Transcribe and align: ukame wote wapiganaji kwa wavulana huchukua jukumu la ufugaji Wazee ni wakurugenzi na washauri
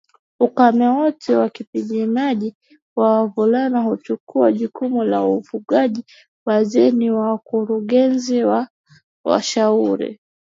ukame 0.39 0.87
wote 0.87 1.35
wapiganaji 1.35 2.55
kwa 2.95 3.09
wavulana 3.17 3.81
huchukua 3.81 4.51
jukumu 4.51 5.03
la 5.03 5.25
ufugaji 5.25 6.03
Wazee 6.45 6.91
ni 6.91 7.11
wakurugenzi 7.11 8.39
na 8.41 8.67
washauri 9.25 10.19